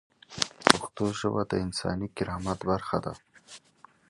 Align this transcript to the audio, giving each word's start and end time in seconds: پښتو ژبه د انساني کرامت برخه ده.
پښتو 0.67 1.03
ژبه 1.19 1.41
د 1.49 1.53
انساني 1.65 2.07
کرامت 2.17 2.59
برخه 2.71 2.97
ده. 3.05 3.13